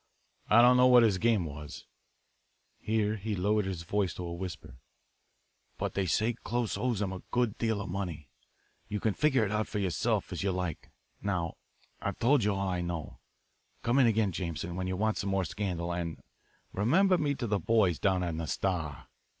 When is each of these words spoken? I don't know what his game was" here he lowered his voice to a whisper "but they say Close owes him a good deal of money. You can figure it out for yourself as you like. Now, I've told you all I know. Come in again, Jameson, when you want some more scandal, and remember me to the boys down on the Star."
I 0.49 0.63
don't 0.63 0.77
know 0.77 0.87
what 0.87 1.03
his 1.03 1.19
game 1.19 1.45
was" 1.45 1.85
here 2.79 3.17
he 3.17 3.35
lowered 3.35 3.65
his 3.65 3.83
voice 3.83 4.15
to 4.15 4.25
a 4.25 4.33
whisper 4.33 4.79
"but 5.77 5.93
they 5.93 6.07
say 6.07 6.33
Close 6.33 6.75
owes 6.75 7.03
him 7.03 7.13
a 7.13 7.21
good 7.29 7.55
deal 7.59 7.79
of 7.79 7.87
money. 7.87 8.27
You 8.87 8.99
can 8.99 9.13
figure 9.13 9.45
it 9.45 9.51
out 9.51 9.67
for 9.67 9.77
yourself 9.77 10.33
as 10.33 10.41
you 10.41 10.51
like. 10.51 10.89
Now, 11.21 11.53
I've 12.01 12.17
told 12.17 12.43
you 12.43 12.55
all 12.55 12.67
I 12.67 12.81
know. 12.81 13.19
Come 13.83 13.99
in 13.99 14.07
again, 14.07 14.31
Jameson, 14.31 14.75
when 14.75 14.87
you 14.87 14.97
want 14.97 15.17
some 15.19 15.29
more 15.29 15.45
scandal, 15.45 15.93
and 15.93 16.19
remember 16.73 17.19
me 17.19 17.35
to 17.35 17.45
the 17.45 17.59
boys 17.59 17.99
down 17.99 18.23
on 18.23 18.37
the 18.37 18.47
Star." 18.47 19.07